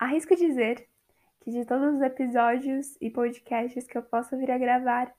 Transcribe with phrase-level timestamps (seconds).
[0.00, 0.88] Arrisco dizer
[1.42, 5.14] que de todos os episódios e podcasts que eu possa vir a gravar,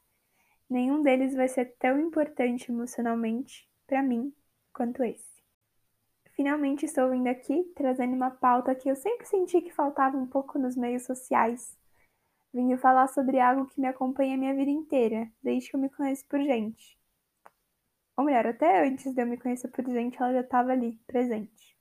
[0.68, 4.34] nenhum deles vai ser tão importante emocionalmente para mim
[4.74, 5.44] quanto esse.
[6.32, 10.58] Finalmente estou vindo aqui trazendo uma pauta que eu sempre senti que faltava um pouco
[10.58, 11.78] nos meios sociais.
[12.52, 15.90] Vindo falar sobre algo que me acompanha a minha vida inteira, desde que eu me
[15.92, 16.98] conheço por gente.
[18.18, 21.80] Ou melhor, até antes de eu me conhecer por gente, ela já estava ali, presente.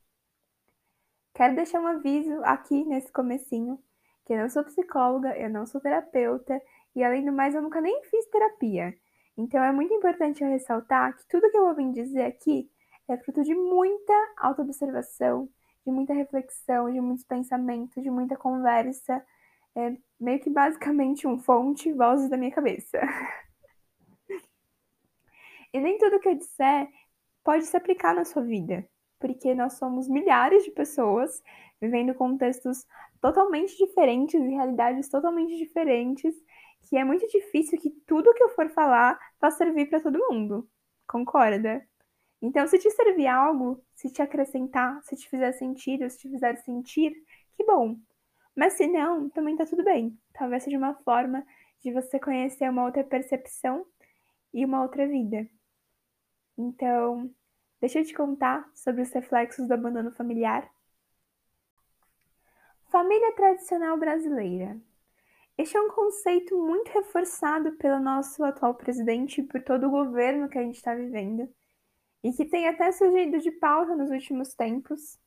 [1.40, 3.82] Quero deixar um aviso aqui nesse comecinho,
[4.26, 6.60] que eu não sou psicóloga, eu não sou terapeuta,
[6.94, 8.94] e além do mais, eu nunca nem fiz terapia.
[9.38, 12.70] Então é muito importante eu ressaltar que tudo que eu vou vir dizer aqui
[13.08, 15.48] é fruto de muita autoobservação,
[15.86, 19.24] de muita reflexão, de muitos pensamentos, de muita conversa.
[19.74, 23.00] É meio que basicamente um fonte, vozes da minha cabeça.
[25.72, 26.86] e nem tudo que eu disser
[27.42, 28.86] pode se aplicar na sua vida,
[29.20, 31.42] porque nós somos milhares de pessoas
[31.80, 32.86] vivendo contextos
[33.20, 36.34] totalmente diferentes e realidades totalmente diferentes,
[36.88, 40.68] que é muito difícil que tudo que eu for falar vá servir para todo mundo.
[41.06, 41.86] Concorda?
[42.42, 46.56] Então, se te servir algo, se te acrescentar, se te fizer sentido, se te fizer
[46.56, 47.12] sentir,
[47.56, 47.96] que bom.
[48.56, 50.18] Mas se não, também tá tudo bem.
[50.32, 51.44] Talvez seja uma forma
[51.82, 53.86] de você conhecer uma outra percepção
[54.52, 55.46] e uma outra vida.
[56.56, 57.30] Então,
[57.80, 60.70] deixa eu te contar sobre os reflexos do abandono familiar.
[62.90, 64.80] Família tradicional brasileira.
[65.56, 70.48] Este é um conceito muito reforçado pelo nosso atual presidente e por todo o governo
[70.48, 71.48] que a gente está vivendo
[72.22, 75.18] e que tem até surgido de pauta nos últimos tempos,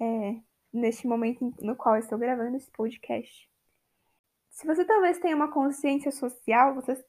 [0.00, 0.36] é,
[0.72, 3.50] neste momento no qual estou gravando esse podcast.
[4.50, 7.02] Se você talvez tenha uma consciência social, você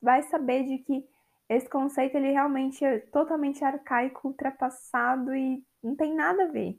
[0.00, 1.08] vai saber de que
[1.48, 6.78] esse conceito ele realmente é totalmente arcaico, ultrapassado e não tem nada a ver.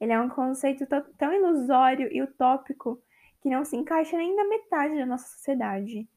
[0.00, 0.86] Ele é um conceito
[1.18, 3.02] tão ilusório e utópico
[3.40, 6.08] que não se encaixa nem na metade da nossa sociedade.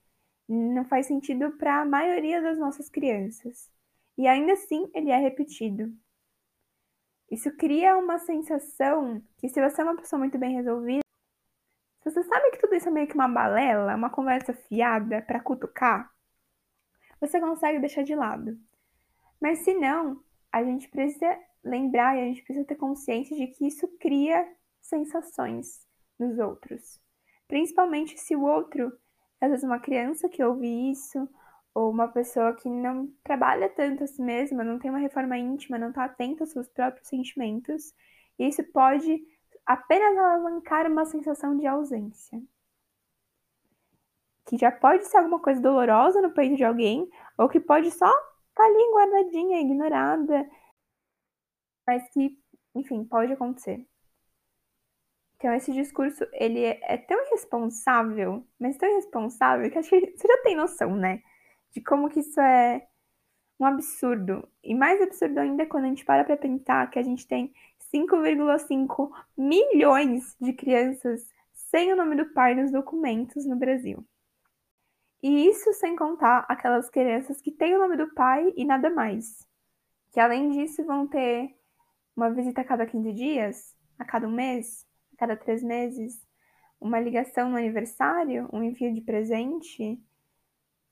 [0.47, 3.71] Não faz sentido para a maioria das nossas crianças
[4.17, 5.91] e ainda assim ele é repetido.
[7.29, 11.01] Isso cria uma sensação que, se você é uma pessoa muito bem resolvida,
[12.03, 15.39] se você sabe que tudo isso é meio que uma balela, uma conversa fiada para
[15.39, 16.11] cutucar,
[17.21, 18.57] você consegue deixar de lado.
[19.39, 20.21] Mas se não,
[20.51, 24.51] a gente precisa lembrar e a gente precisa ter consciência de que isso cria
[24.81, 25.85] sensações
[26.19, 26.99] nos outros.
[27.47, 28.91] Principalmente se o outro,
[29.39, 31.29] às vezes uma criança que ouve isso,
[31.73, 35.77] ou uma pessoa que não trabalha tanto a si mesma, não tem uma reforma íntima,
[35.77, 37.93] não está atenta aos seus próprios sentimentos,
[38.37, 39.23] e isso pode
[39.65, 42.41] apenas alavancar uma sensação de ausência.
[44.51, 48.05] Que já pode ser alguma coisa dolorosa no peito de alguém, ou que pode só
[48.05, 48.17] estar
[48.53, 50.49] tá ali guardadinha, ignorada,
[51.87, 52.37] mas que,
[52.75, 53.87] enfim, pode acontecer.
[55.37, 60.27] Então, esse discurso, ele é, é tão irresponsável, mas tão irresponsável, que acho que você
[60.27, 61.23] já tem noção, né?
[61.71, 62.85] de como que isso é
[63.59, 64.47] um absurdo.
[64.63, 67.53] E mais absurdo ainda é quando a gente para para pensar que a gente tem
[67.93, 74.05] 5,5 milhões de crianças sem o nome do pai nos documentos no Brasil.
[75.21, 79.47] E isso sem contar aquelas crianças que têm o nome do pai e nada mais.
[80.11, 81.55] Que além disso vão ter
[82.15, 86.25] uma visita a cada 15 dias, a cada um mês, a cada três meses,
[86.79, 90.03] uma ligação no aniversário, um envio de presente,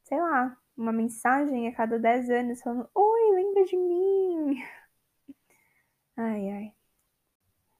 [0.04, 4.64] sei lá, uma mensagem a cada 10 anos falando: Oi, lembra de mim?
[6.16, 6.74] Ai, ai.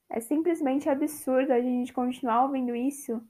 [0.10, 3.22] É simplesmente absurdo a gente continuar ouvindo isso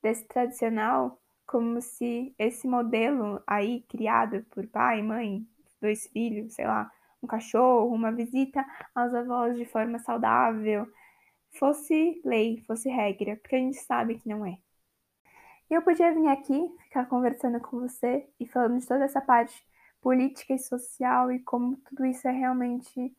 [0.00, 1.21] desse tradicional
[1.52, 5.46] como se esse modelo aí criado por pai, mãe,
[5.82, 6.90] dois filhos, sei lá,
[7.22, 8.64] um cachorro, uma visita
[8.94, 10.90] aos avós de forma saudável,
[11.50, 14.56] fosse lei, fosse regra, porque a gente sabe que não é.
[15.68, 19.54] Eu podia vir aqui, ficar conversando com você e falando de toda essa parte
[20.00, 23.14] política e social e como tudo isso é realmente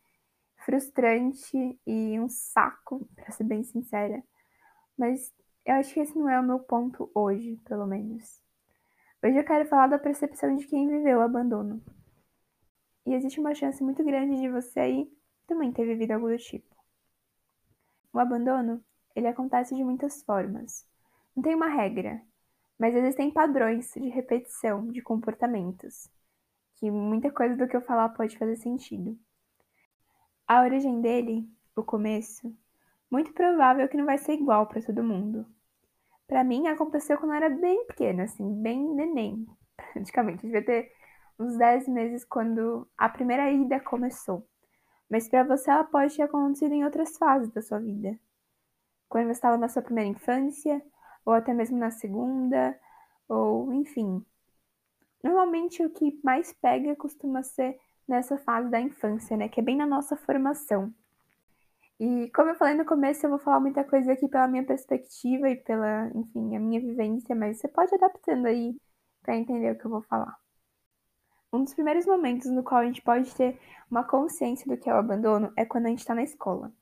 [0.58, 4.24] frustrante e um saco, para ser bem sincera.
[4.98, 5.32] Mas
[5.66, 8.42] eu acho que esse não é o meu ponto hoje, pelo menos.
[9.24, 11.82] Hoje eu quero falar da percepção de quem viveu o abandono.
[13.06, 15.12] E existe uma chance muito grande de você aí
[15.48, 16.76] também ter vivido algo do tipo.
[18.12, 18.84] O abandono,
[19.16, 20.86] ele acontece de muitas formas.
[21.36, 22.22] Não tem uma regra,
[22.78, 26.10] mas existem padrões de repetição de comportamentos,
[26.76, 29.18] que muita coisa do que eu falar pode fazer sentido.
[30.46, 32.54] A origem dele, o começo,
[33.14, 35.46] muito provável que não vai ser igual para todo mundo.
[36.28, 39.46] Para mim, aconteceu quando eu era bem pequena, assim, bem neném,
[39.94, 40.44] praticamente.
[40.44, 40.92] Eu devia ter
[41.38, 44.48] uns 10 meses quando a primeira ida começou.
[45.08, 48.20] Mas para você, ela pode ter acontecido em outras fases da sua vida.
[49.08, 50.82] quando você estava na sua primeira infância,
[51.24, 52.80] ou até mesmo na segunda,
[53.30, 54.26] ou enfim.
[55.24, 59.48] Normalmente o que mais pega costuma ser nessa fase da infância, né?
[59.50, 60.92] Que é bem na nossa formação.
[62.04, 65.50] E como eu falei no começo, eu vou falar muita coisa aqui pela minha perspectiva
[65.50, 68.76] e pela, enfim, a minha vivência, mas você pode adaptando aí
[69.22, 70.38] para entender o que eu vou falar.
[71.54, 73.58] Um dos primeiros momentos no qual a gente pode ter
[73.90, 76.74] uma consciência do que é o abandono é quando a gente está na escola.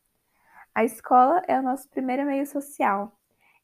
[0.74, 3.16] A escola é o nosso primeiro meio social.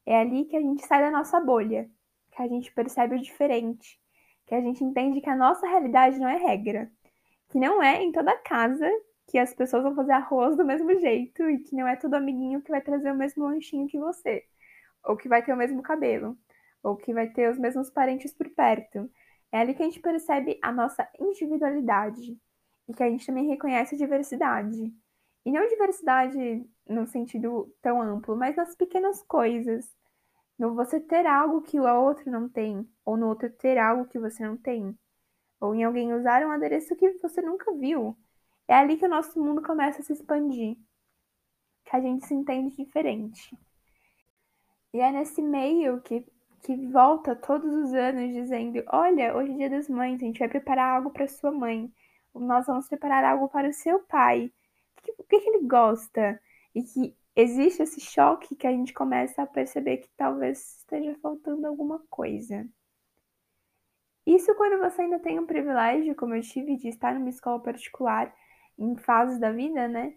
[0.05, 1.89] É ali que a gente sai da nossa bolha,
[2.33, 3.99] que a gente percebe o diferente,
[4.45, 6.91] que a gente entende que a nossa realidade não é regra,
[7.49, 8.87] que não é em toda casa
[9.27, 12.61] que as pessoas vão fazer arroz do mesmo jeito e que não é todo amiguinho
[12.61, 14.45] que vai trazer o mesmo lanchinho que você,
[15.03, 16.37] ou que vai ter o mesmo cabelo,
[16.81, 19.11] ou que vai ter os mesmos parentes por perto.
[19.51, 22.37] É ali que a gente percebe a nossa individualidade
[22.87, 24.93] e que a gente também reconhece a diversidade.
[25.45, 29.93] E não diversidade no sentido tão amplo, mas nas pequenas coisas.
[30.57, 34.17] No você ter algo que o outro não tem, ou no outro ter algo que
[34.17, 34.97] você não tem,
[35.59, 38.17] ou em alguém usar um adereço que você nunca viu
[38.67, 40.77] é ali que o nosso mundo começa a se expandir,
[41.85, 43.57] que a gente se entende diferente.
[44.93, 46.25] E é nesse meio que,
[46.63, 50.49] que volta todos os anos dizendo: Olha, hoje é dia das mães, a gente vai
[50.49, 51.91] preparar algo para sua mãe,
[52.33, 54.51] nós vamos preparar algo para o seu pai.
[54.97, 56.39] O que, o que, ele gosta?
[56.75, 61.65] E que existe esse choque que a gente começa a perceber que talvez esteja faltando
[61.67, 62.67] alguma coisa.
[64.25, 68.33] Isso quando você ainda tem um privilégio, como eu tive, de estar numa escola particular
[68.77, 70.13] em fases da vida, né?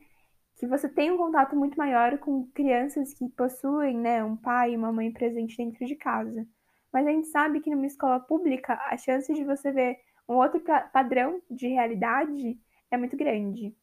[0.56, 4.76] Que você tem um contato muito maior com crianças que possuem, né, um pai e
[4.76, 6.46] uma mãe presente dentro de casa.
[6.92, 9.98] Mas a gente sabe que numa escola pública a chance de você ver
[10.28, 10.60] um outro
[10.92, 12.58] padrão de realidade
[12.90, 13.74] é muito grande.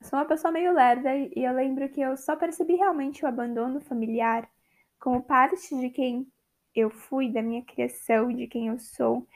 [0.00, 3.28] Eu sou uma pessoa meio lerda e eu lembro que eu só percebi realmente o
[3.28, 4.48] abandono familiar
[4.98, 6.26] como parte de quem
[6.74, 9.26] eu fui, da minha criação, de quem eu sou,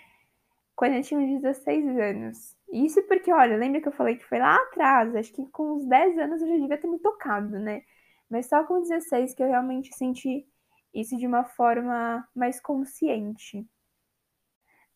[0.76, 2.53] quando eu tinha uns 16 anos.
[2.72, 5.86] Isso porque, olha, lembra que eu falei que foi lá atrás, acho que com uns
[5.86, 7.82] 10 anos eu já devia ter me tocado, né?
[8.28, 10.46] Mas só com 16 que eu realmente senti
[10.92, 13.66] isso de uma forma mais consciente.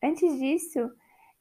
[0.01, 0.91] Antes disso,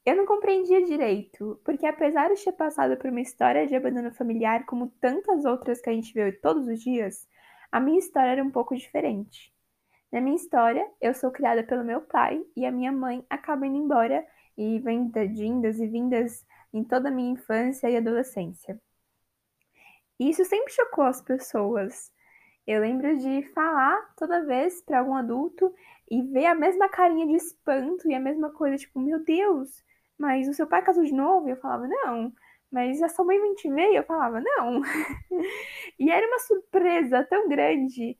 [0.04, 4.64] eu não compreendia direito, porque apesar de ter passado por uma história de abandono familiar
[4.66, 7.28] como tantas outras que a gente vê todos os dias,
[7.70, 9.52] a minha história era um pouco diferente.
[10.10, 13.76] Na minha história, eu sou criada pelo meu pai e a minha mãe acaba indo
[13.76, 14.26] embora
[14.58, 18.78] e vem de indas e vindas em toda a minha infância e adolescência.
[20.18, 22.12] E isso sempre chocou as pessoas.
[22.66, 25.72] Eu lembro de falar toda vez para algum adulto
[26.10, 29.82] e ver a mesma carinha de espanto e a mesma coisa, tipo, meu Deus,
[30.18, 31.48] mas o seu pai casou de novo?
[31.48, 32.32] E eu falava, não.
[32.70, 33.92] Mas a sua mãe ver?
[33.92, 34.82] E eu falava, não.
[35.98, 38.18] e era uma surpresa tão grande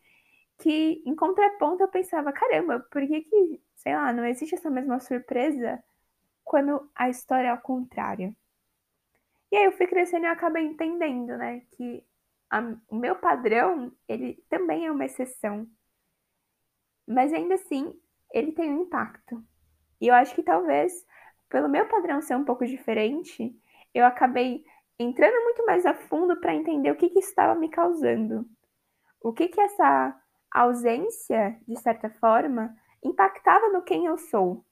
[0.58, 5.00] que em contraponto eu pensava, caramba, por que que, sei lá, não existe essa mesma
[5.00, 5.82] surpresa
[6.48, 8.34] quando a história é ao contrário?
[9.52, 12.02] E aí eu fui crescendo e eu acabei entendendo, né, que
[12.50, 15.68] a, o meu padrão, ele também é uma exceção.
[17.06, 17.94] Mas ainda assim,
[18.32, 19.44] ele tem um impacto.
[20.00, 20.92] E eu acho que talvez,
[21.48, 23.54] pelo meu padrão ser um pouco diferente,
[23.94, 24.64] eu acabei
[24.98, 28.48] entrando muito mais a fundo para entender o que, que estava me causando.
[29.20, 30.18] O que que essa
[30.50, 34.64] ausência, de certa forma, impactava no quem eu sou.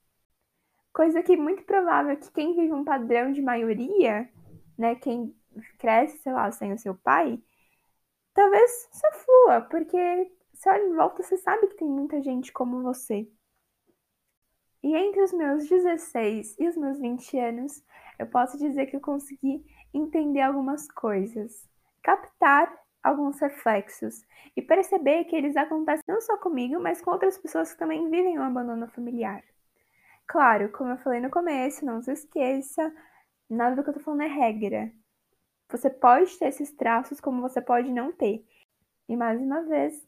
[0.96, 4.30] Coisa que é muito provável que quem vive um padrão de maioria,
[4.78, 5.36] né, quem
[5.78, 7.38] cresce, sei lá, sem o seu pai,
[8.32, 12.82] talvez só flua, porque você olha em volta, você sabe que tem muita gente como
[12.82, 13.28] você.
[14.82, 17.84] E entre os meus 16 e os meus 20 anos,
[18.18, 19.62] eu posso dizer que eu consegui
[19.92, 21.68] entender algumas coisas,
[22.02, 24.24] captar alguns reflexos
[24.56, 28.38] e perceber que eles acontecem não só comigo, mas com outras pessoas que também vivem
[28.38, 29.44] o um abandono familiar.
[30.26, 32.92] Claro, como eu falei no começo, não se esqueça,
[33.48, 34.92] nada do que eu tô falando é regra.
[35.70, 38.44] Você pode ter esses traços como você pode não ter.
[39.08, 40.06] E mais uma vez,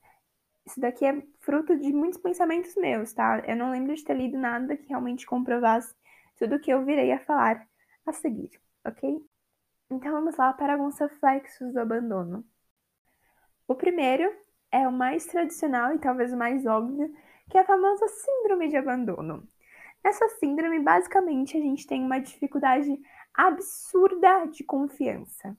[0.67, 3.43] isso daqui é fruto de muitos pensamentos meus, tá?
[3.47, 5.95] Eu não lembro de ter lido nada que realmente comprovasse
[6.37, 7.67] tudo o que eu virei a falar
[8.07, 8.51] a seguir,
[8.85, 9.25] ok?
[9.91, 12.45] Então vamos lá para alguns reflexos do abandono.
[13.67, 14.31] O primeiro
[14.71, 17.15] é o mais tradicional e talvez o mais óbvio,
[17.49, 19.49] que é a famosa síndrome de abandono.
[20.05, 22.99] Nessa síndrome, basicamente, a gente tem uma dificuldade
[23.35, 25.57] absurda de confiança.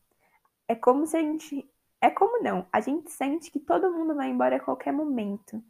[0.67, 1.69] É como se a gente.
[2.01, 5.62] É como não, a gente sente que todo mundo vai embora a qualquer momento.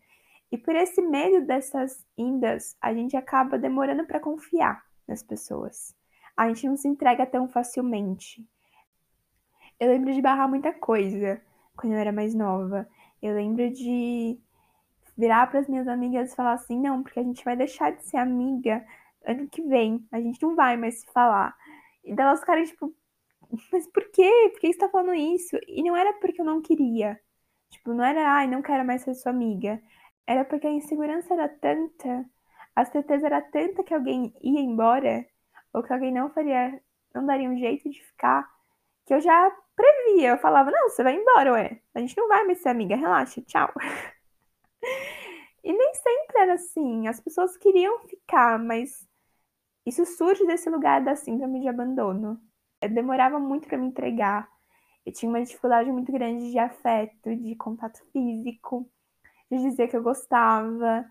[0.52, 5.96] E por esse medo dessas indas, a gente acaba demorando para confiar nas pessoas.
[6.38, 8.48] A gente não se entrega tão facilmente.
[9.80, 11.42] Eu lembro de barrar muita coisa
[11.76, 12.88] quando eu era mais nova.
[13.22, 14.40] Eu lembro de
[15.20, 18.04] virar para as minhas amigas e falar assim: não, porque a gente vai deixar de
[18.06, 18.86] ser amiga
[19.26, 21.56] ano que vem, a gente não vai mais se falar.
[22.04, 22.96] E delas ficarem tipo,
[23.72, 24.50] mas por quê?
[24.54, 25.58] Por que você tá falando isso?
[25.68, 27.20] E não era porque eu não queria.
[27.70, 29.82] Tipo, não era, ai, não quero mais ser sua amiga.
[30.28, 32.26] Era porque a insegurança era tanta,
[32.76, 35.26] a certeza era tanta que alguém ia embora,
[35.74, 36.82] ou que alguém não faria,
[37.14, 38.48] não daria um jeito de ficar,
[39.06, 40.30] que eu já previa.
[40.32, 41.82] Eu falava, não, você vai embora, ué.
[41.96, 43.72] A gente não vai mais ser amiga, relaxa, tchau.
[45.64, 47.08] e nem sempre era assim.
[47.08, 49.08] As pessoas queriam ficar, mas
[49.86, 52.40] isso surge desse lugar da síndrome de abandono.
[52.82, 54.50] Eu demorava muito para me entregar.
[55.06, 58.90] Eu tinha uma dificuldade muito grande de afeto, de contato físico,
[59.52, 61.06] de dizer que eu gostava,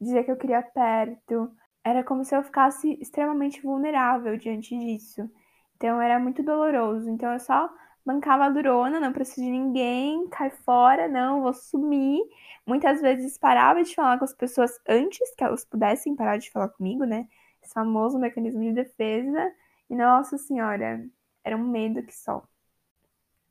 [0.00, 1.50] dizer que eu queria perto.
[1.84, 5.30] Era como se eu ficasse extremamente vulnerável diante disso.
[5.76, 7.08] Então era muito doloroso.
[7.08, 7.70] Então eu só
[8.06, 12.22] bancava durona, não preciso de ninguém, cai fora, não, vou sumir.
[12.64, 16.68] Muitas vezes parava de falar com as pessoas antes que elas pudessem parar de falar
[16.68, 17.28] comigo, né?
[17.62, 19.52] Esse famoso mecanismo de defesa.
[19.90, 21.04] E nossa senhora,
[21.44, 22.42] era um medo que só.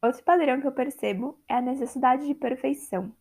[0.02, 3.14] Outro padrão que eu percebo é a necessidade de perfeição.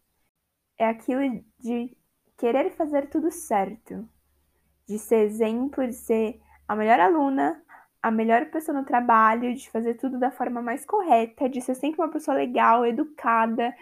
[0.78, 1.96] É aquilo de
[2.36, 4.08] querer fazer tudo certo,
[4.86, 7.63] de ser exemplo, de ser a melhor aluna,
[8.04, 12.02] a melhor pessoa no trabalho, de fazer tudo da forma mais correta, de ser sempre
[12.02, 13.74] uma pessoa legal, educada,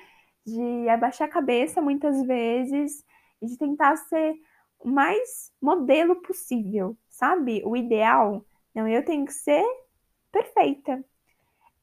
[0.47, 3.05] de abaixar a cabeça muitas vezes
[3.43, 4.37] e de tentar ser
[4.79, 7.63] o mais modelo possível, sabe?
[7.65, 8.47] O ideal.
[8.73, 9.65] Não, eu tenho que ser
[10.31, 11.05] perfeita.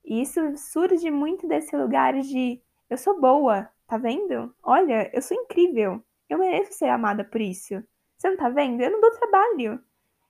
[0.05, 4.55] E isso surge muito desse lugar de eu sou boa, tá vendo?
[4.63, 6.01] Olha, eu sou incrível.
[6.29, 7.83] Eu mereço ser amada por isso.
[8.17, 8.81] Você não tá vendo?
[8.81, 9.83] Eu não dou trabalho.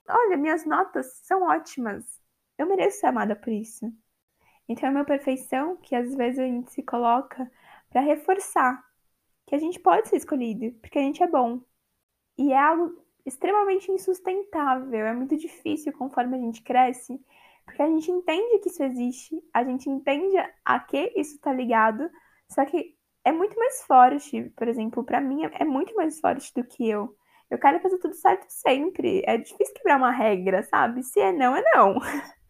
[0.08, 2.04] Olha, minhas notas são ótimas.
[2.58, 3.92] Eu mereço ser amada por isso.
[4.68, 7.50] Então é uma perfeição que às vezes a gente se coloca
[7.90, 8.82] para reforçar
[9.46, 11.60] que a gente pode ser escolhido, porque a gente é bom.
[12.38, 17.20] E é algo extremamente insustentável, é muito difícil conforme a gente cresce,
[17.64, 22.10] porque a gente entende que isso existe, a gente entende a que isso está ligado,
[22.48, 26.64] só que é muito mais forte, por exemplo, para mim é muito mais forte do
[26.64, 27.16] que eu.
[27.50, 29.22] Eu quero fazer tudo certo sempre.
[29.26, 31.02] É difícil quebrar uma regra, sabe?
[31.02, 31.96] Se é não, é não.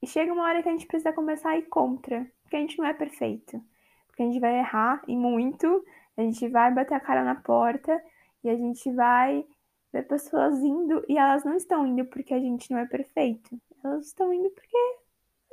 [0.00, 2.76] E chega uma hora que a gente precisa começar a ir contra, porque a gente
[2.76, 3.58] não é perfeito.
[4.06, 5.82] Porque a gente vai errar e muito,
[6.14, 7.98] a gente vai bater a cara na porta
[8.44, 9.46] e a gente vai
[9.90, 13.58] ver pessoas indo e elas não estão indo porque a gente não é perfeito.
[13.82, 14.76] Elas estão indo porque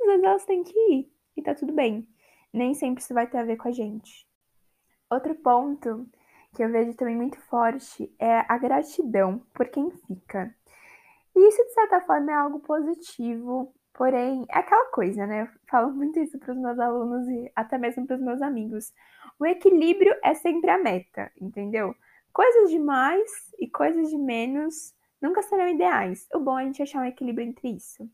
[0.02, 2.06] às vezes elas têm que ir e tá tudo bem.
[2.52, 4.28] Nem sempre isso vai ter a ver com a gente.
[5.10, 6.06] Outro ponto
[6.54, 10.54] que eu vejo também muito forte é a gratidão por quem fica.
[11.34, 15.42] E isso, de certa forma, é algo positivo, porém, é aquela coisa, né?
[15.42, 18.92] Eu falo muito isso para os meus alunos e até mesmo para os meus amigos.
[19.38, 21.94] O equilíbrio é sempre a meta, entendeu?
[22.32, 26.28] Coisas de mais e coisas de menos nunca serão ideais.
[26.34, 28.08] O bom é a gente achar um equilíbrio entre isso.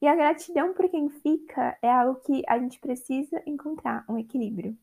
[0.00, 4.76] E a gratidão por quem fica é algo que a gente precisa encontrar um equilíbrio.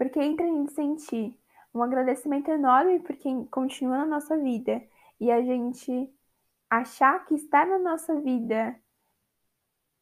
[0.00, 1.38] Porque entre a gente sentir
[1.74, 4.82] um agradecimento enorme por quem continua na nossa vida
[5.20, 6.10] e a gente
[6.70, 8.74] achar que estar na nossa vida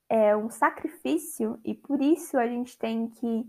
[0.08, 3.44] é um sacrifício e por isso a gente tem que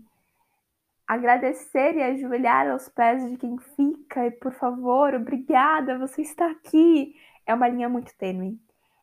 [1.06, 7.14] agradecer e ajoelhar aos pés de quem fica e por favor, obrigada, você está aqui.
[7.46, 8.60] É uma linha muito tênue.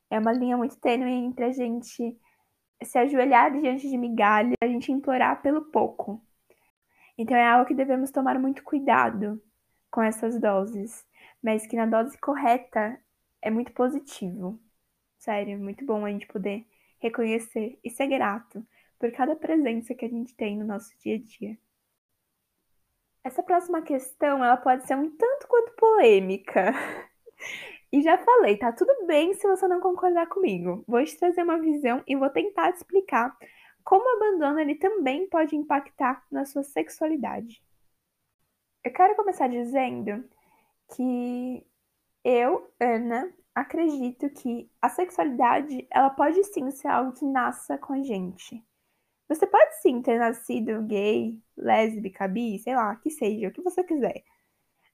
[0.10, 2.20] É uma linha muito tênue entre a gente
[2.84, 6.27] se ajoelhar diante de migalha, a gente implorar pelo pouco.
[7.18, 9.42] Então é algo que devemos tomar muito cuidado
[9.90, 11.06] com essas doses,
[11.42, 13.00] mas que na dose correta
[13.42, 14.60] é muito positivo.
[15.18, 16.66] Sério, muito bom a gente poder
[17.00, 18.66] reconhecer e ser grato
[19.00, 21.58] por cada presença que a gente tem no nosso dia a dia.
[23.24, 26.72] Essa próxima questão, ela pode ser um tanto quanto polêmica.
[27.90, 30.84] E já falei, tá tudo bem se você não concordar comigo.
[30.86, 33.34] Vou te trazer uma visão e vou tentar te explicar
[33.88, 37.64] como o abandono ele também pode impactar na sua sexualidade.
[38.84, 40.30] Eu quero começar dizendo
[40.94, 41.66] que
[42.22, 48.04] eu, Ana, acredito que a sexualidade ela pode sim ser algo que nasça com a
[48.04, 48.62] gente.
[49.30, 53.86] Você pode sim ter nascido gay, lésbica, bi, sei lá, que seja, o que você
[53.86, 54.22] quiser.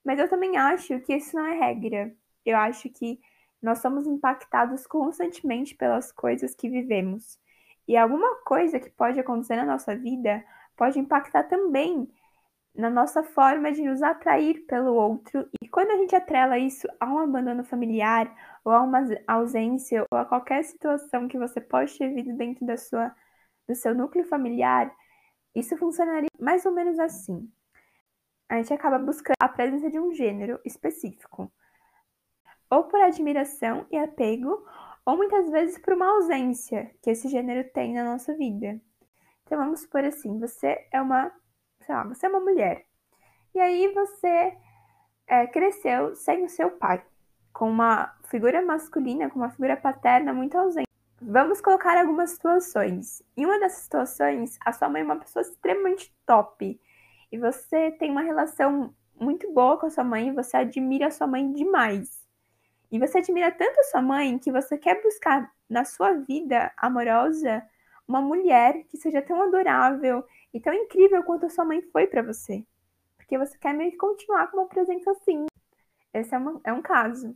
[0.06, 2.16] Mas eu também acho que isso não é regra.
[2.46, 3.20] Eu acho que
[3.60, 7.42] nós somos impactados constantemente pelas coisas que vivemos.
[7.88, 10.44] E alguma coisa que pode acontecer na nossa vida
[10.76, 12.10] pode impactar também
[12.76, 15.48] na nossa forma de nos atrair pelo outro.
[15.62, 18.34] E quando a gente atrela isso a um abandono familiar,
[18.66, 22.78] ou a uma ausência, ou a qualquer situação que você pode ter vivido dentro da
[22.78, 23.14] sua,
[23.68, 24.92] do seu núcleo familiar,
[25.56, 27.48] Isso funcionaria mais ou menos assim.
[28.50, 31.52] A gente acaba buscando a presença de um gênero específico,
[32.70, 34.66] ou por admiração e apego,
[35.06, 38.80] ou muitas vezes por uma ausência que esse gênero tem na nossa vida.
[39.44, 41.32] Então vamos supor assim, você é uma,
[41.82, 42.86] sei lá, você é uma mulher.
[43.54, 44.58] E aí você
[45.28, 47.04] é, cresceu sem o seu pai,
[47.52, 50.88] com uma figura masculina, com uma figura paterna muito ausente.
[51.22, 53.22] Vamos colocar algumas situações.
[53.38, 56.80] Em uma dessas situações, a sua mãe é uma pessoa extremamente top.
[57.32, 61.28] E você tem uma relação muito boa com a sua mãe, você admira a sua
[61.28, 62.23] mãe demais.
[62.94, 67.68] E você admira tanto sua mãe que você quer buscar na sua vida amorosa
[68.08, 70.24] uma mulher que seja tão adorável
[70.54, 72.64] e tão incrível quanto a sua mãe foi para você.
[73.18, 75.48] Porque você quer meio que continuar com uma presença assim.
[76.14, 77.36] Esse é, uma, é um caso.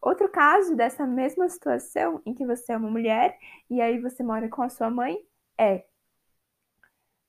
[0.00, 4.48] Outro caso dessa mesma situação em que você é uma mulher e aí você mora
[4.48, 5.22] com a sua mãe
[5.58, 5.84] é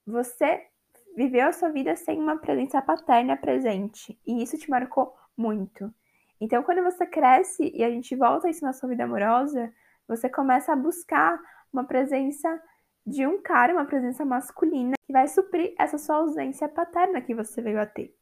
[0.05, 0.65] você
[1.13, 5.93] viveu a sua vida sem uma presença paterna presente e isso te marcou muito.
[6.39, 9.73] Então, quando você cresce e a gente volta isso na sua vida amorosa,
[10.07, 11.39] você começa a buscar
[11.71, 12.61] uma presença
[13.05, 17.61] de um cara, uma presença masculina, que vai suprir essa sua ausência paterna que você
[17.61, 18.15] veio a ter.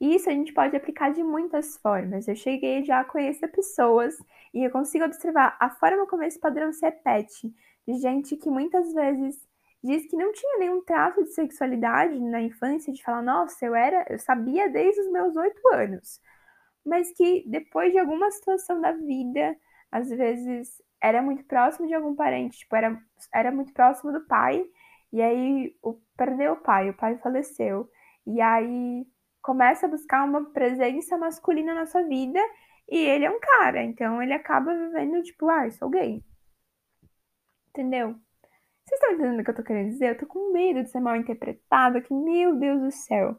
[0.00, 2.28] E isso a gente pode aplicar de muitas formas.
[2.28, 4.14] Eu cheguei já a conhecer pessoas
[4.52, 7.54] e eu consigo observar a forma como esse padrão se repete,
[7.86, 9.46] de gente que muitas vezes
[9.82, 14.06] diz que não tinha nenhum trato de sexualidade na infância, de falar, nossa, eu era,
[14.08, 16.20] eu sabia desde os meus oito anos,
[16.84, 19.56] mas que depois de alguma situação da vida,
[19.90, 22.98] às vezes era muito próximo de algum parente, tipo, era,
[23.32, 24.64] era muito próximo do pai,
[25.12, 27.88] e aí o, perdeu o pai, o pai faleceu.
[28.26, 29.06] E aí
[29.42, 32.40] começa a buscar uma presença masculina na sua vida,
[32.88, 36.22] e ele é um cara, então ele acaba vivendo, tipo, ah, sou gay.
[37.68, 38.14] Entendeu?
[38.84, 40.10] Vocês estão entendendo o que eu tô querendo dizer?
[40.10, 43.38] Eu tô com medo de ser mal interpretada, que meu Deus do céu.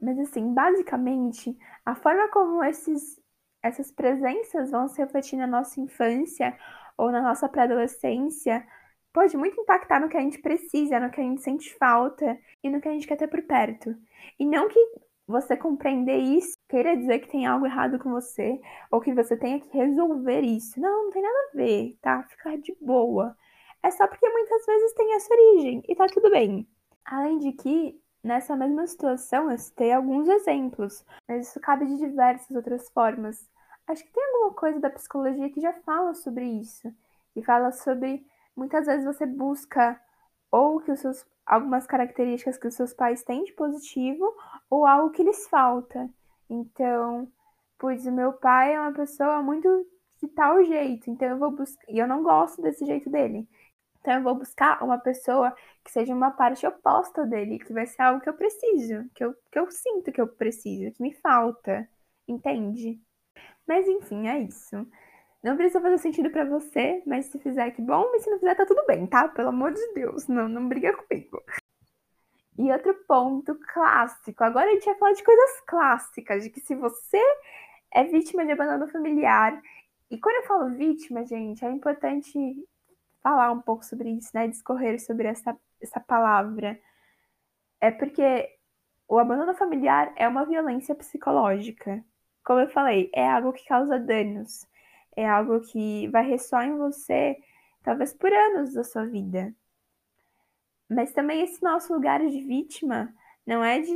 [0.00, 3.20] Mas assim, basicamente, a forma como esses,
[3.62, 6.56] essas presenças vão se refletir na nossa infância
[6.96, 8.66] ou na nossa pré-adolescência
[9.12, 12.70] pode muito impactar no que a gente precisa, no que a gente sente falta e
[12.70, 13.94] no que a gente quer ter por perto.
[14.38, 14.78] E não que
[15.26, 19.60] você compreender isso queira dizer que tem algo errado com você ou que você tenha
[19.60, 20.80] que resolver isso.
[20.80, 22.22] Não, não tem nada a ver, tá?
[22.24, 23.36] Ficar de boa.
[23.82, 26.68] É só porque muitas vezes tem essa origem e tá tudo bem.
[27.04, 32.54] Além de que, nessa mesma situação, eu citei alguns exemplos, mas isso cabe de diversas
[32.54, 33.48] outras formas.
[33.86, 36.92] Acho que tem alguma coisa da psicologia que já fala sobre isso.
[37.34, 40.00] Que fala sobre muitas vezes você busca
[40.50, 44.32] ou que os seus algumas características que os seus pais têm de positivo
[44.68, 46.08] ou algo que lhes falta.
[46.48, 47.26] Então,
[47.76, 49.86] pois o meu pai é uma pessoa muito
[50.20, 53.48] de tal jeito, então eu vou buscar, e eu não gosto desse jeito dele.
[54.00, 58.02] Então eu vou buscar uma pessoa que seja uma parte oposta dele, que vai ser
[58.02, 61.88] algo que eu preciso, que eu, que eu sinto que eu preciso, que me falta,
[62.26, 63.00] entende?
[63.66, 64.86] Mas enfim, é isso.
[65.42, 68.54] Não precisa fazer sentido para você, mas se fizer, que bom, mas se não fizer,
[68.54, 69.28] tá tudo bem, tá?
[69.28, 71.42] Pelo amor de Deus, não, não briga comigo.
[72.58, 74.44] E outro ponto clássico.
[74.44, 77.22] Agora a gente vai falar de coisas clássicas, de que se você
[77.92, 79.60] é vítima de abandono familiar,
[80.10, 82.38] e quando eu falo vítima, gente, é importante
[83.22, 84.48] falar um pouco sobre isso, né?
[84.48, 86.78] Discorrer sobre essa, essa palavra.
[87.80, 88.48] É porque
[89.08, 92.04] o abandono familiar é uma violência psicológica
[92.44, 94.66] como eu falei, é algo que causa danos,
[95.16, 97.36] é algo que vai ressoar em você,
[97.82, 99.54] talvez por anos da sua vida.
[100.88, 103.14] Mas também esse nosso lugar de vítima
[103.46, 103.92] não é de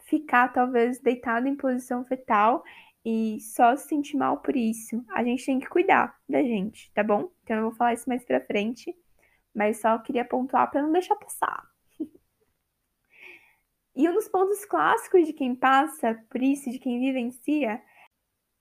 [0.00, 2.64] ficar, talvez, deitado em posição fetal
[3.04, 5.04] e só se sentir mal por isso.
[5.10, 7.30] A gente tem que cuidar da gente, tá bom?
[7.42, 8.94] Então eu vou falar isso mais pra frente,
[9.54, 11.64] mas só queria pontuar para não deixar passar.
[13.94, 17.82] E um dos pontos clássicos de quem passa por isso, de quem vivencia,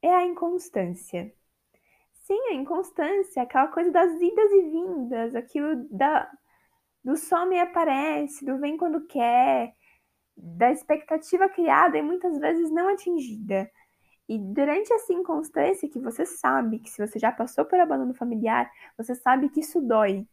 [0.01, 1.33] é a inconstância.
[2.23, 6.29] Sim, a inconstância, aquela coisa das idas e vindas, aquilo da,
[7.03, 9.73] do some e aparece, do vem quando quer,
[10.35, 13.71] da expectativa criada e muitas vezes não atingida.
[14.31, 18.71] E durante essa inconstância, que você sabe que se você já passou por abandono familiar,
[18.97, 20.25] você sabe que isso dói,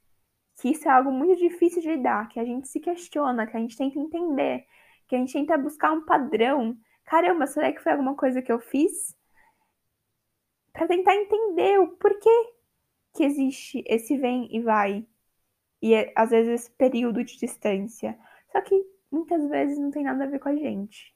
[0.55, 3.59] que isso é algo muito difícil de lidar, que a gente se questiona, que a
[3.59, 4.65] gente tenta entender,
[5.09, 6.79] que a gente tenta buscar um padrão.
[7.07, 9.17] Caramba, será que foi alguma coisa que eu fiz?
[10.73, 12.53] Para tentar entender o porquê
[13.17, 15.05] que existe esse vem e vai.
[15.83, 18.17] E às vezes esse período de distância.
[18.53, 18.81] Só que
[19.11, 21.13] muitas vezes não tem nada a ver com a gente.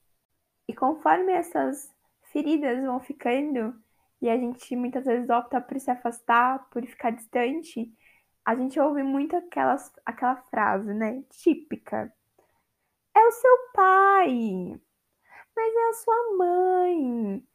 [0.66, 1.92] E conforme essas
[2.32, 3.74] feridas vão ficando
[4.20, 7.92] e a gente muitas vezes opta por se afastar, por ficar distante,
[8.44, 11.22] a gente ouve muito aquelas, aquela frase, né?
[11.30, 12.12] Típica
[13.26, 14.80] o seu pai,
[15.56, 17.48] mas é a sua mãe.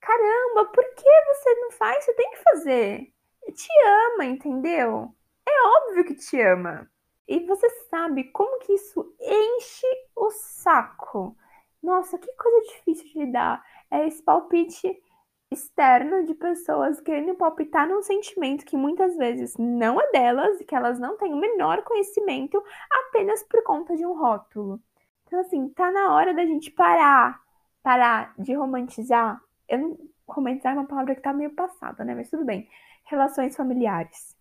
[0.00, 2.04] Caramba, por que você não faz?
[2.04, 3.14] Você tem que fazer.
[3.54, 5.14] Te ama, entendeu?
[5.46, 6.90] É óbvio que te ama.
[7.28, 9.86] E você sabe como que isso enche
[10.16, 11.36] o saco.
[11.82, 13.64] Nossa, que coisa difícil de lidar.
[13.90, 15.02] É esse palpite
[15.50, 20.74] externo de pessoas querendo palpitar num sentimento que muitas vezes não é delas e que
[20.74, 24.80] elas não têm o menor conhecimento apenas por conta de um rótulo.
[25.26, 27.40] Então, assim, tá na hora da gente parar,
[27.82, 29.40] parar de romantizar.
[29.68, 29.98] Eu
[30.28, 32.14] romantizar é uma palavra que tá meio passada, né?
[32.14, 32.68] Mas tudo bem.
[33.04, 34.36] Relações familiares.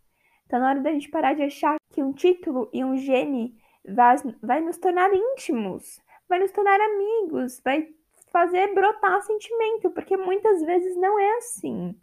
[0.47, 3.55] Tá na hora da gente parar de achar que um título e um gene
[3.87, 7.87] vai, vai nos tornar íntimos, vai nos tornar amigos, vai
[8.31, 11.99] fazer brotar sentimento, porque muitas vezes não é assim.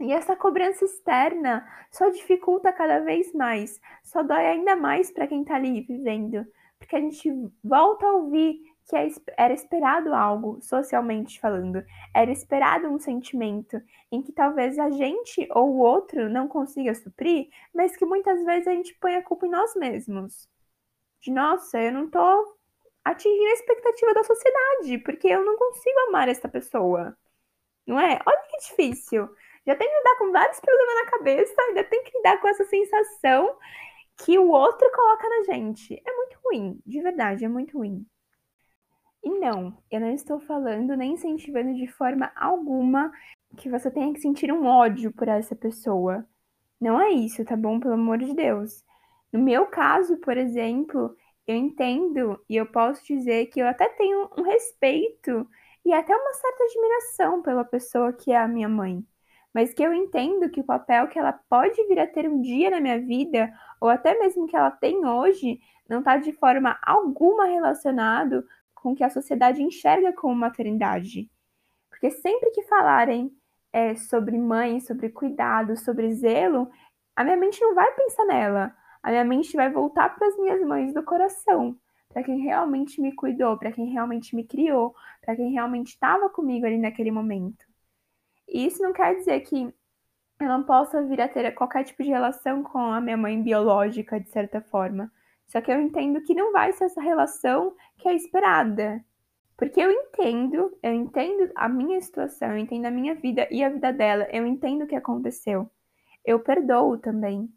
[0.00, 5.40] E essa cobrança externa só dificulta cada vez mais, só dói ainda mais para quem
[5.40, 6.46] está ali vivendo,
[6.78, 7.30] porque a gente
[7.64, 13.80] volta a ouvir que é era esperado algo, socialmente falando, era esperado um sentimento
[14.12, 18.68] em que talvez a gente ou o outro não consiga suprir, mas que muitas vezes
[18.68, 20.48] a gente põe a culpa em nós mesmos.
[21.20, 22.55] De nossa, eu não tô
[23.10, 27.16] atingir a expectativa da sociedade, porque eu não consigo amar essa pessoa.
[27.86, 28.18] Não é?
[28.26, 29.28] Olha que difícil.
[29.64, 32.64] Já tem que lidar com vários problemas na cabeça, ainda tem que lidar com essa
[32.64, 33.56] sensação
[34.18, 36.02] que o outro coloca na gente.
[36.04, 38.04] É muito ruim, de verdade, é muito ruim.
[39.22, 43.12] E não, eu não estou falando nem incentivando de forma alguma
[43.56, 46.26] que você tenha que sentir um ódio por essa pessoa.
[46.80, 47.78] Não é isso, tá bom?
[47.80, 48.84] Pelo amor de Deus.
[49.32, 54.28] No meu caso, por exemplo, eu entendo e eu posso dizer que eu até tenho
[54.36, 55.48] um respeito
[55.84, 59.06] e até uma certa admiração pela pessoa que é a minha mãe.
[59.54, 62.70] Mas que eu entendo que o papel que ela pode vir a ter um dia
[62.70, 67.46] na minha vida, ou até mesmo que ela tem hoje, não está de forma alguma
[67.46, 71.30] relacionado com o que a sociedade enxerga como maternidade.
[71.88, 73.32] Porque sempre que falarem
[73.72, 76.68] é, sobre mãe, sobre cuidado, sobre zelo,
[77.14, 78.74] a minha mente não vai pensar nela
[79.06, 83.12] a minha mente vai voltar para as minhas mães do coração, para quem realmente me
[83.12, 87.64] cuidou, para quem realmente me criou, para quem realmente estava comigo ali naquele momento.
[88.48, 89.72] E isso não quer dizer que
[90.40, 94.18] eu não possa vir a ter qualquer tipo de relação com a minha mãe biológica,
[94.18, 95.08] de certa forma.
[95.46, 99.04] Só que eu entendo que não vai ser essa relação que é esperada.
[99.56, 103.70] Porque eu entendo, eu entendo a minha situação, eu entendo a minha vida e a
[103.70, 105.70] vida dela, eu entendo o que aconteceu.
[106.24, 107.48] Eu perdoo também.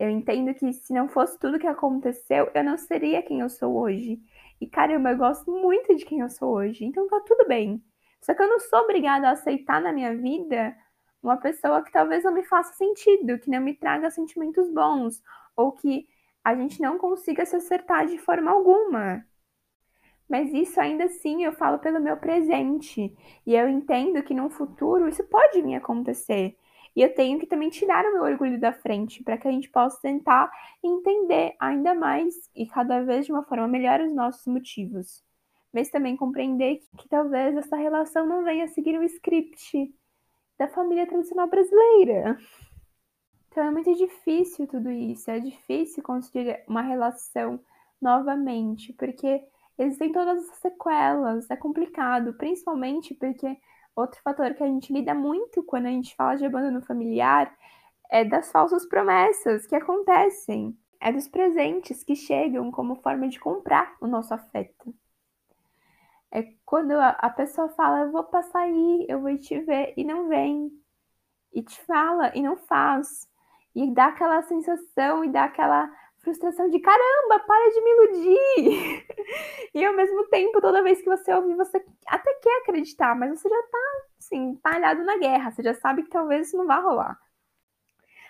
[0.00, 3.76] Eu entendo que se não fosse tudo que aconteceu, eu não seria quem eu sou
[3.76, 4.18] hoje.
[4.58, 7.84] E caramba, eu gosto muito de quem eu sou hoje, então tá tudo bem.
[8.22, 10.74] Só que eu não sou obrigada a aceitar na minha vida
[11.22, 15.22] uma pessoa que talvez não me faça sentido, que não me traga sentimentos bons,
[15.54, 16.08] ou que
[16.42, 19.22] a gente não consiga se acertar de forma alguma.
[20.26, 23.14] Mas isso ainda assim eu falo pelo meu presente.
[23.46, 26.56] E eu entendo que no futuro isso pode a acontecer.
[27.00, 29.70] E eu tenho que também tirar o meu orgulho da frente para que a gente
[29.70, 30.52] possa tentar
[30.84, 35.24] entender ainda mais e cada vez de uma forma melhor os nossos motivos.
[35.72, 39.90] Mas também compreender que, que talvez essa relação não venha seguir o script
[40.58, 42.36] da família tradicional brasileira.
[43.48, 47.58] Então é muito difícil tudo isso, é difícil construir uma relação
[47.98, 49.42] novamente, porque
[49.78, 53.56] existem todas essas sequelas, é complicado, principalmente porque
[54.00, 57.54] Outro fator que a gente lida muito quando a gente fala de abandono familiar
[58.10, 63.94] é das falsas promessas que acontecem, é dos presentes que chegam como forma de comprar
[64.00, 64.94] o nosso afeto.
[66.32, 70.28] É quando a pessoa fala, eu vou passar aí, eu vou te ver, e não
[70.28, 70.70] vem.
[71.52, 73.28] E te fala e não faz.
[73.74, 79.06] E dá aquela sensação e dá aquela frustração de caramba, para de me iludir.
[79.74, 83.48] e ao mesmo tempo, toda vez que você ouve, você até quer acreditar, mas você
[83.48, 87.18] já tá, assim, talhado na guerra, você já sabe que talvez isso não vá rolar.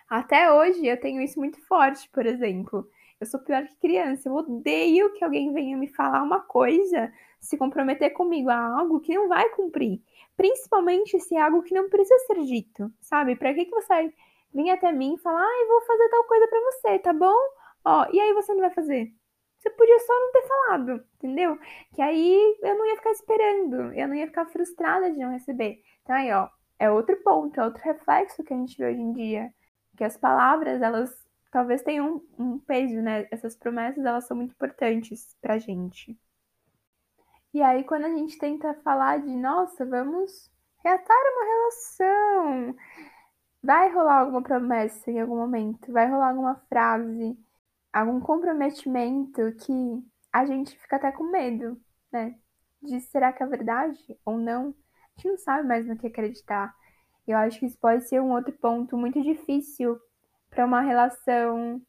[0.09, 2.88] Até hoje eu tenho isso muito forte, por exemplo.
[3.20, 7.57] Eu sou pior que criança, eu odeio que alguém venha me falar uma coisa, se
[7.57, 10.00] comprometer comigo a algo que não vai cumprir.
[10.37, 13.37] Principalmente se é algo que não precisa ser dito, sabe?
[13.37, 14.12] Pra que, que você
[14.55, 17.37] vir até mim e falar, ah, eu vou fazer tal coisa pra você, tá bom?
[17.84, 19.12] Ó, e aí você não vai fazer?
[19.58, 21.58] Você podia só não ter falado, entendeu?
[21.94, 25.82] Que aí eu não ia ficar esperando, eu não ia ficar frustrada de não receber.
[26.02, 29.12] Então aí, ó, é outro ponto, é outro reflexo que a gente vê hoje em
[29.12, 29.52] dia.
[29.96, 31.10] Que as palavras, elas
[31.50, 33.28] talvez tenham um, um peso, né?
[33.30, 36.18] Essas promessas, elas são muito importantes pra gente.
[37.52, 40.50] E aí, quando a gente tenta falar de, nossa, vamos
[40.82, 42.76] reatar uma relação,
[43.62, 47.36] vai rolar alguma promessa em algum momento, vai rolar alguma frase
[47.92, 51.81] algum comprometimento que a gente fica até com medo,
[52.12, 52.37] né?
[52.83, 54.68] De será que é verdade ou não?
[54.68, 56.74] A gente não sabe mais no que acreditar.
[57.26, 60.00] Eu acho que isso pode ser um outro ponto muito difícil
[60.48, 61.81] para uma relação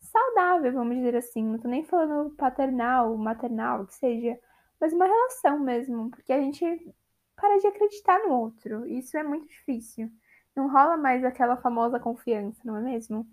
[0.00, 1.44] saudável, vamos dizer assim.
[1.44, 4.38] Não tô nem falando paternal, maternal, que seja,
[4.80, 6.64] mas uma relação mesmo, porque a gente
[7.36, 8.86] para de acreditar no outro.
[8.86, 10.10] Isso é muito difícil.
[10.54, 13.26] Não rola mais aquela famosa confiança, não é mesmo?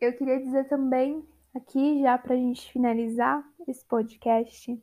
[0.00, 4.82] Eu queria dizer também, aqui já para a gente finalizar esse podcast,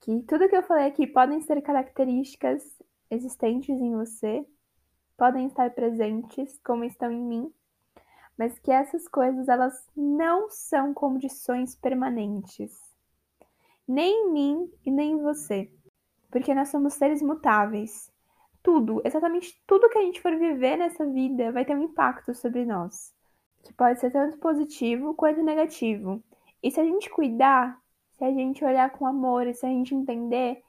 [0.00, 2.62] que tudo que eu falei aqui podem ser características
[3.10, 4.46] existentes em você,
[5.16, 7.54] podem estar presentes como estão em mim,
[8.36, 12.72] mas que essas coisas elas não são condições permanentes,
[13.86, 15.70] nem em mim e nem em você
[16.34, 18.12] porque nós somos seres mutáveis.
[18.60, 22.64] Tudo, exatamente tudo que a gente for viver nessa vida vai ter um impacto sobre
[22.64, 23.14] nós,
[23.64, 26.22] que pode ser tanto positivo quanto negativo.
[26.62, 27.78] E se a gente cuidar,
[28.12, 30.62] se a gente olhar com amor e se a gente entender,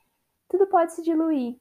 [0.50, 1.58] tudo pode se diluir.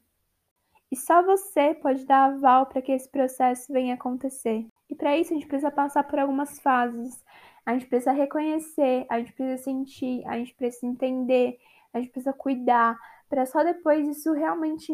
[0.91, 4.65] E só você pode dar aval para que esse processo venha acontecer.
[4.89, 7.23] E para isso a gente precisa passar por algumas fases.
[7.65, 11.57] A gente precisa reconhecer, a gente precisa sentir, a gente precisa entender,
[11.91, 14.93] a gente precisa cuidar, para só depois isso realmente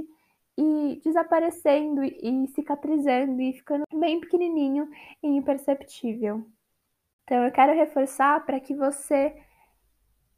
[0.57, 4.89] ir desaparecendo e cicatrizando e ficando bem pequenininho
[5.23, 6.45] e imperceptível.
[7.23, 9.33] Então eu quero reforçar para que você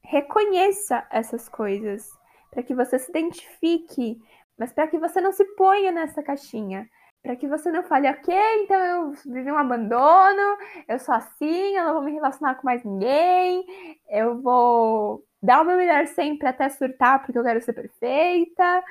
[0.03, 2.09] reconheça essas coisas,
[2.51, 4.21] para que você se identifique,
[4.57, 6.87] mas para que você não se ponha nessa caixinha,
[7.23, 11.85] para que você não fale, ok, então eu vivi um abandono, eu sou assim, eu
[11.85, 13.65] não vou me relacionar com mais ninguém,
[14.09, 18.83] eu vou dar o meu melhor sempre até surtar porque eu quero ser perfeita.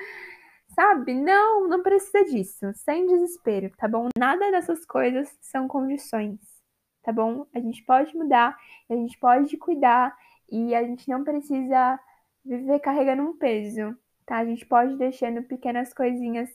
[0.74, 1.14] Sabe?
[1.14, 2.72] Não, não precisa disso.
[2.74, 4.08] Sem desespero, tá bom?
[4.18, 6.40] Nada dessas coisas são condições,
[7.02, 7.46] tá bom?
[7.54, 8.56] A gente pode mudar,
[8.88, 10.16] a gente pode cuidar
[10.50, 12.00] e a gente não precisa
[12.44, 14.38] viver carregando um peso, tá?
[14.38, 16.50] A gente pode deixando pequenas coisinhas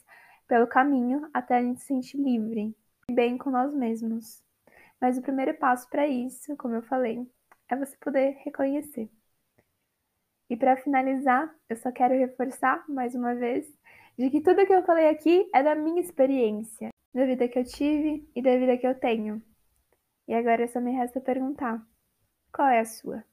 [0.48, 2.76] pelo caminho até a gente se sentir livre
[3.10, 4.42] e bem com nós mesmos.
[5.00, 7.30] Mas o primeiro passo para isso, como eu falei,
[7.70, 9.10] é você poder reconhecer.
[10.50, 13.77] E para finalizar, eu só quero reforçar mais uma vez
[14.18, 17.64] de que tudo que eu falei aqui é da minha experiência, da vida que eu
[17.64, 19.42] tive e da vida que eu tenho.
[20.28, 21.86] E agora só me resta perguntar:
[22.52, 23.24] qual é a sua?